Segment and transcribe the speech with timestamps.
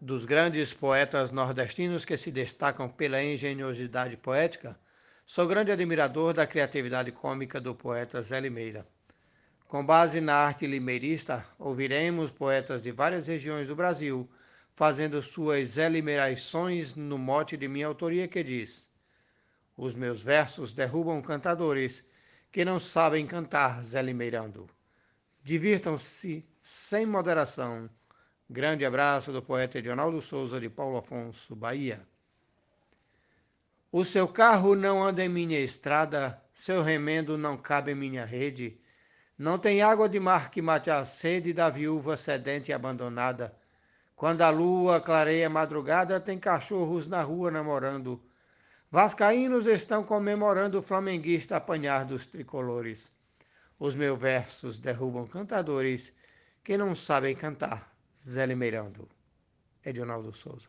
[0.00, 4.78] dos grandes poetas nordestinos que se destacam pela engenhosidade poética,
[5.26, 8.86] sou grande admirador da criatividade cômica do poeta Zé Limeira.
[9.66, 14.30] Com base na arte limeirista, ouviremos poetas de várias regiões do Brasil
[14.74, 18.88] fazendo suas eliminações no mote de minha autoria que diz:
[19.76, 22.04] Os meus versos derrubam cantadores
[22.52, 24.70] que não sabem cantar zelimeirando.
[25.42, 27.90] Divirtam-se sem moderação.
[28.50, 32.00] Grande abraço do poeta Edionaldo Souza de Paulo Afonso, Bahia.
[33.92, 38.80] O seu carro não anda em minha estrada, seu remendo não cabe em minha rede.
[39.36, 43.54] Não tem água de mar que mate a sede da viúva sedente e abandonada.
[44.16, 48.18] Quando a lua clareia a madrugada, tem cachorros na rua namorando.
[48.90, 53.12] Vascaínos estão comemorando o flamenguista apanhar dos tricolores.
[53.78, 56.14] Os meus versos derrubam cantadores
[56.64, 57.97] que não sabem cantar.
[58.28, 59.08] Zé Limeirando.
[59.82, 60.68] Edionaldo Souza.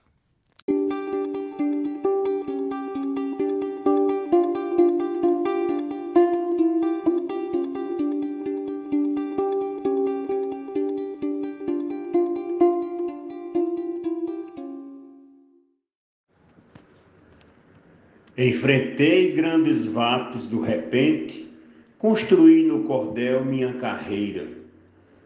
[18.37, 21.51] Enfrentei grandes vatos do repente,
[21.97, 24.58] construí no cordel minha carreira.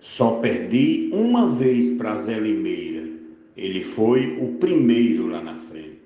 [0.04, 3.08] Só perdi uma vez para Zé Limeira,
[3.56, 5.98] ele foi o primeiro lá na frente.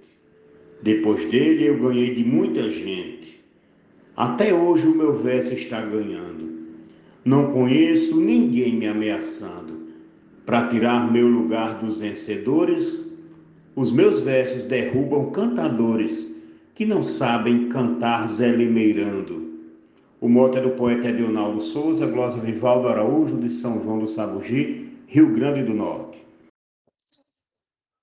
[0.84, 3.44] Depois dele eu ganhei de muita gente.
[4.16, 6.48] Até hoje o meu verso está ganhando.
[7.26, 9.88] Não conheço ninguém me ameaçando.
[10.46, 13.12] Para tirar meu lugar dos vencedores,
[13.76, 16.36] os meus versos derrubam cantadores
[16.76, 19.47] que não sabem cantar Zé Limeirando.
[20.20, 24.90] O mote é do poeta Edionaldo Souza, glosa Vivaldo Araújo, de São João do Sabugi,
[25.06, 26.18] Rio Grande do Norte.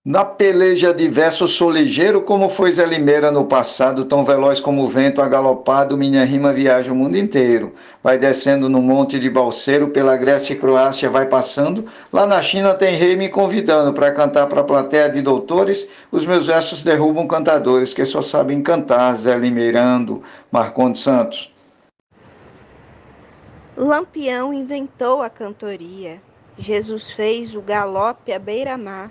[0.07, 4.85] Na peleja de verso sou ligeiro como foi Zé Limeira no passado, tão veloz como
[4.85, 7.73] o vento agalopado, minha rima viaja o mundo inteiro.
[8.03, 12.75] Vai descendo no monte de Balseiro, pela Grécia e Croácia vai passando, lá na China
[12.75, 17.27] tem rei me convidando para cantar para a plateia de doutores, os meus versos derrubam
[17.27, 20.23] cantadores que só sabem cantar, Zé Limeirando,
[20.53, 21.54] Marcondes Santos.
[23.77, 26.23] Lampião inventou a cantoria,
[26.57, 29.11] Jesus fez o galope à beira-mar.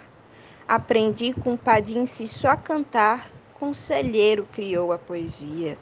[0.66, 5.78] Aprendi com Padince só a cantar, conselheiro criou a poesia.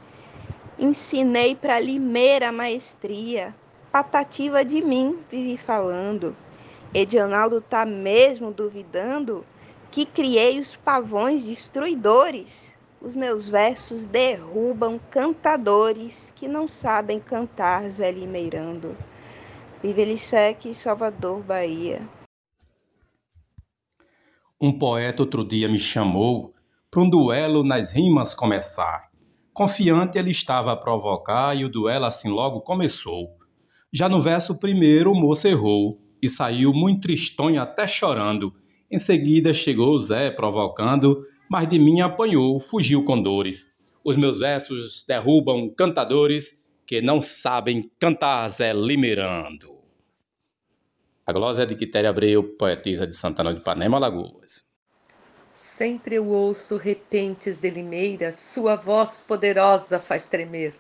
[0.80, 3.54] Ensinei para Limeira a maestria,
[3.92, 6.36] patativa de mim vive falando.
[6.92, 9.46] Edionaldo tá mesmo duvidando
[9.92, 12.74] que criei os pavões destruidores.
[13.04, 18.96] Os meus versos derrubam cantadores que não sabem cantar Zé Limeirando.
[19.82, 22.08] Vive Lissec, Salvador, Bahia.
[24.62, 26.54] Um poeta outro dia me chamou
[26.92, 29.10] para um duelo nas rimas começar.
[29.52, 33.36] Confiante ele estava a provocar e o duelo assim logo começou.
[33.92, 38.54] Já no verso primeiro o moço errou e saiu muito tristonho até chorando.
[38.92, 43.76] Em seguida chegou Zé provocando, mas de mim apanhou, fugiu com dores.
[44.06, 49.78] Os meus versos derrubam cantadores que não sabem cantar Zé Limerando.
[51.28, 54.74] A glosa é de Quitéria Abreu, poetisa de Santana de Panema, Alagoas.
[55.54, 60.74] Sempre eu ouço repentes de limeira, sua voz poderosa faz tremer,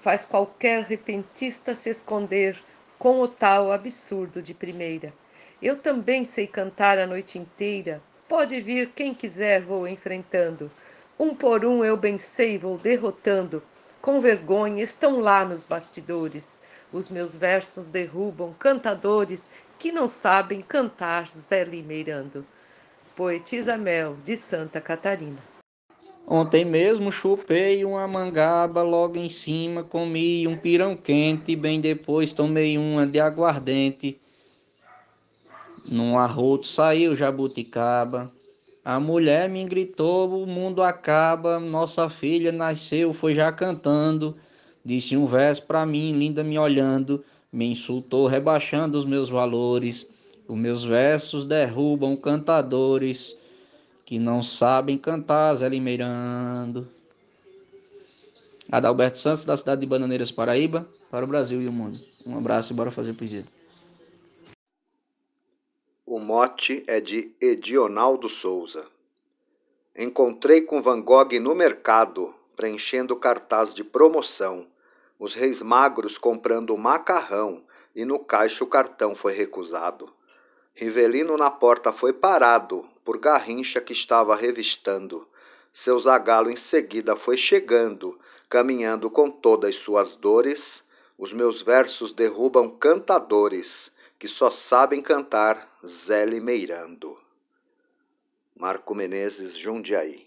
[0.00, 2.58] faz qualquer repentista se esconder
[2.98, 5.14] com o tal absurdo de primeira.
[5.62, 10.70] Eu também sei cantar a noite inteira, pode vir quem quiser, vou enfrentando.
[11.18, 13.62] Um por um eu bem sei, vou derrotando,
[14.02, 16.60] com vergonha estão lá nos bastidores.
[16.92, 22.46] Os meus versos derrubam cantadores que não sabem cantar Zé Limeirando.
[23.16, 25.38] Poetisa Mel, de Santa Catarina.
[26.26, 32.76] Ontem mesmo chupei uma mangaba, logo em cima comi um pirão quente, bem depois tomei
[32.76, 34.20] uma de aguardente.
[35.88, 38.32] Num arroto saiu jabuticaba.
[38.84, 44.36] A mulher me gritou: o mundo acaba, nossa filha nasceu, foi já cantando.
[44.84, 47.24] Disse um verso pra mim, linda me olhando
[47.56, 50.06] me insultou rebaixando os meus valores.
[50.46, 53.34] Os meus versos derrubam cantadores
[54.04, 56.86] que não sabem cantar Zé Limeirando.
[58.70, 61.98] Adalberto Santos, da cidade de Bananeiras, Paraíba, para o Brasil e o mundo.
[62.26, 63.44] Um abraço e bora fazer poesia.
[66.28, 68.84] Mote é de Edionaldo Souza.
[69.96, 74.66] Encontrei com Van Gogh no mercado, preenchendo cartaz de promoção
[75.20, 77.62] os reis magros comprando macarrão
[77.94, 80.12] e no caixa o cartão foi recusado.
[80.74, 85.28] Rivelino na porta foi parado, por Garrincha que estava revistando.
[85.72, 88.18] Seu zagalo em seguida foi chegando,
[88.50, 90.82] caminhando com todas suas dores.
[91.16, 97.18] Os meus versos derrubam cantadores que só sabem cantar Zé Limeirando.
[98.58, 100.26] Marco Menezes, Jundiaí.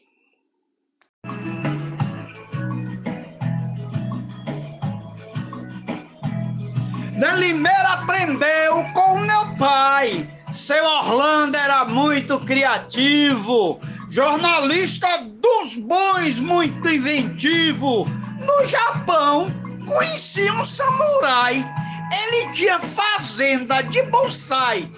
[7.20, 10.30] Zé Limeira aprendeu com meu pai.
[10.54, 18.06] Seu Orlando era muito criativo, jornalista dos bons, muito inventivo.
[18.40, 19.48] No Japão,
[19.86, 21.66] conheci um samurai.
[22.12, 24.90] Ele tinha fazenda de bonsai.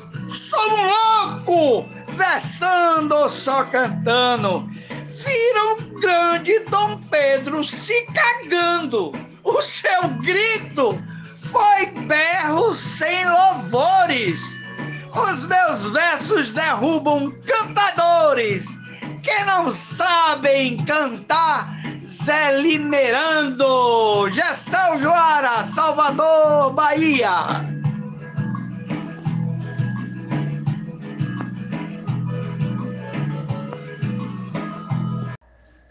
[0.50, 4.70] Sou um louco, versando só cantando.
[4.90, 9.12] Vira o grande Dom Pedro se cagando.
[9.44, 11.02] O seu grito
[11.52, 14.42] foi berro sem louvores.
[15.14, 18.66] Os meus versos derrubam cantadores
[19.22, 21.81] que não sabem cantar.
[22.12, 27.30] Zé Limerando, Gestão Joara, Salvador, Bahia.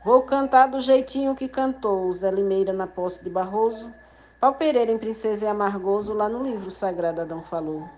[0.05, 3.91] Vou cantar do jeitinho que cantou Zé Limeira na posse de Barroso,
[4.39, 7.89] Pau Pereira em Princesa e Amargoso, lá no livro sagrado Adão falou.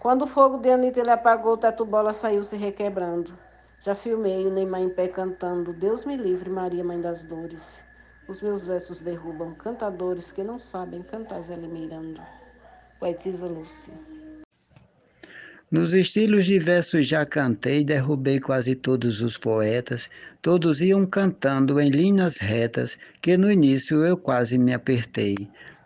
[0.00, 3.32] Quando o fogo de Anitta ele apagou, Tatu Bola saiu se requebrando.
[3.82, 7.82] Já filmei o Neymar em pé cantando, Deus me livre, Maria, Mãe das Dores.
[8.28, 12.20] Os meus versos derrubam cantadores que não sabem cantar Zé Limeirando.
[12.98, 13.94] Poetisa Lúcia.
[15.70, 20.10] Nos estilos diversos já cantei, derrubei quase todos os poetas,
[20.42, 25.36] todos iam cantando em linhas retas, que no início eu quase me apertei.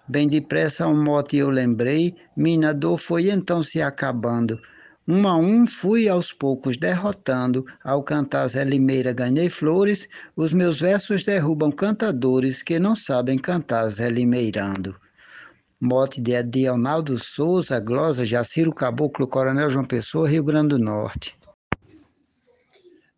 [0.08, 4.60] Bem depressa um mote eu lembrei, minha dor foi então se acabando.
[5.06, 10.80] Um a um fui aos poucos derrotando, ao cantar Zé Limeira ganhei flores, os meus
[10.80, 14.98] versos derrubam cantadores que não sabem cantar Zé Limeirando.
[15.78, 21.36] Mote de Adionaldo Souza, Glosa, Jaciro Caboclo, Coronel João Pessoa, Rio Grande do Norte.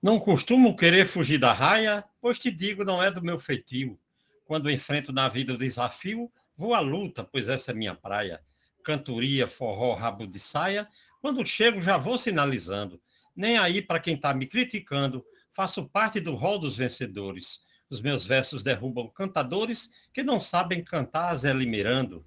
[0.03, 3.97] Não costumo querer fugir da raia, pois te digo, não é do meu feitio.
[4.45, 8.41] Quando enfrento na vida o desafio, vou à luta, pois essa é minha praia.
[8.83, 10.89] Cantoria, forró, rabo de saia,
[11.27, 13.01] quando chego já vou sinalizando.
[13.35, 17.63] Nem aí para quem está me criticando, faço parte do rol dos vencedores.
[17.91, 22.25] Os meus versos derrubam cantadores que não sabem cantar Zé Limerando.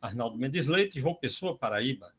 [0.00, 2.12] Arnaldo Mendes Leite, João Pessoa, Paraíba.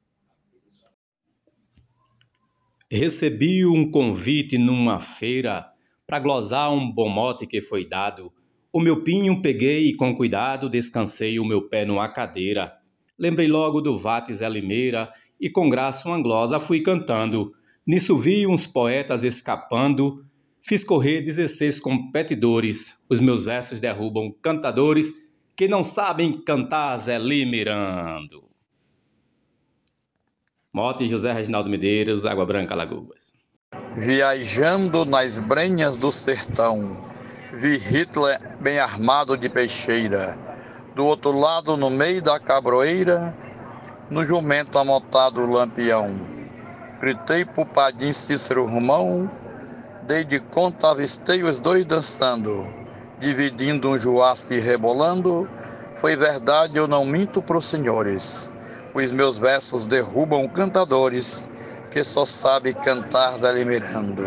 [2.89, 5.73] Recebi um convite numa feira
[6.07, 8.31] para glosar um bom mote que foi dado.
[8.71, 12.77] O meu pinho peguei e com cuidado descansei o meu pé numa cadeira.
[13.19, 17.53] Lembrei logo do Vates Limeira e com graça uma glosa fui cantando.
[17.85, 20.25] Nisso vi uns poetas escapando.
[20.61, 22.97] Fiz correr 16 competidores.
[23.09, 25.13] Os meus versos derrubam cantadores
[25.55, 28.43] que não sabem cantar Zé Limirando.
[30.71, 33.35] Mote José Reginaldo Medeiros, Água Branca, Lagoas.
[33.95, 37.05] Viajando nas brenhas do sertão,
[37.53, 40.37] vi Hitler bem armado de peixeira.
[40.95, 43.37] Do outro lado, no meio da cabroeira,
[44.09, 46.13] no jumento amotado lampião.
[46.99, 49.29] Gritei pro padim Cícero Romão,
[50.03, 52.83] dei de conta, avistei os dois dançando
[53.23, 55.49] dividindo um joaço e rebolando,
[55.95, 58.51] foi verdade, eu não minto pros senhores.
[58.93, 61.49] Os meus versos derrubam cantadores
[61.89, 64.23] que só sabe cantar delimirando.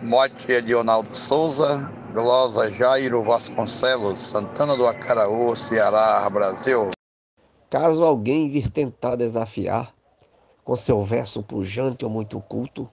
[0.00, 6.90] Mote Edionaldo Souza, Glosa Jairo Vasconcelos, Santana do Acaraú, Ceará, Brasil.
[7.70, 9.94] Caso alguém vir tentar desafiar,
[10.64, 12.90] com seu verso pujante ou muito culto,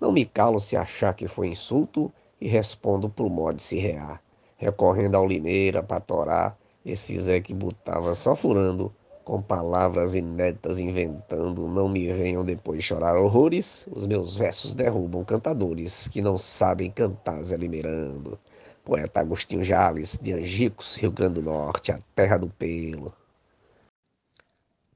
[0.00, 4.22] não me calo se achar que foi insulto e respondo pro modo se rear,
[4.56, 8.94] recorrendo ao Limeira para torar, esse Zé que botava só furando,
[9.24, 16.06] com palavras inéditas inventando, não me venham depois chorar horrores, os meus versos derrubam cantadores
[16.06, 18.38] que não sabem cantar Zé Limeirando.
[18.84, 23.12] Poeta Agostinho Jales, de Angicos, Rio Grande do Norte, a terra do pelo.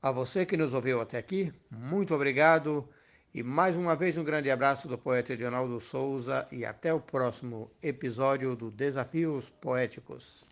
[0.02, 2.88] A você que nos ouviu até aqui, muito obrigado.
[3.35, 7.71] E mais uma vez um grande abraço do poeta Edinaldo Souza e até o próximo
[7.83, 10.42] episódio do Desafios Poéticos.